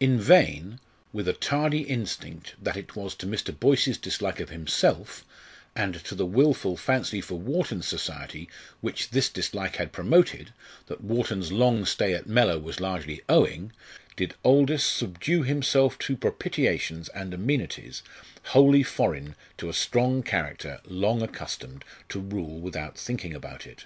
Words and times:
In 0.00 0.18
vain 0.18 0.80
with 1.12 1.28
a 1.28 1.34
tardy 1.34 1.82
instinct 1.82 2.54
that 2.62 2.78
it 2.78 2.96
was 2.96 3.14
to 3.16 3.26
Mr. 3.26 3.52
Boyce's 3.60 3.98
dislike 3.98 4.40
of 4.40 4.48
himself, 4.48 5.22
and 5.74 6.02
to 6.04 6.14
the 6.14 6.24
wilful 6.24 6.78
fancy 6.78 7.20
for 7.20 7.34
Wharton's 7.34 7.86
society 7.86 8.48
which 8.80 9.10
this 9.10 9.28
dislike 9.28 9.76
had 9.76 9.92
promoted, 9.92 10.54
that 10.86 11.02
Wharton's 11.04 11.52
long 11.52 11.84
stay 11.84 12.14
at 12.14 12.26
Mellor 12.26 12.58
was 12.58 12.80
largely 12.80 13.20
owing 13.28 13.70
did 14.16 14.34
Aldous 14.42 14.82
subdue 14.82 15.42
himself 15.42 15.98
to 15.98 16.16
propitiations 16.16 17.10
and 17.10 17.34
amenities 17.34 18.02
wholly 18.56 18.82
foreign 18.82 19.34
to 19.58 19.68
a 19.68 19.74
strong 19.74 20.22
character 20.22 20.80
long 20.86 21.20
accustomed 21.20 21.84
to 22.08 22.18
rule 22.18 22.60
without 22.60 22.96
thinking 22.96 23.34
about 23.34 23.66
it. 23.66 23.84